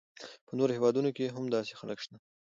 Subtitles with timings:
[0.47, 2.15] په نورو هیوادونو کې هم داسې خلک شته.